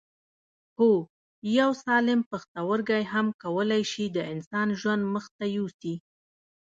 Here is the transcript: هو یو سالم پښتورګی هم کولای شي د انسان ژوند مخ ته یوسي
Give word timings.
هو 0.77 0.91
یو 1.59 1.71
سالم 1.85 2.19
پښتورګی 2.31 3.03
هم 3.13 3.27
کولای 3.43 3.83
شي 3.91 4.05
د 4.09 4.17
انسان 4.33 4.67
ژوند 4.79 5.01
مخ 5.13 5.25
ته 5.37 5.45
یوسي 5.57 5.95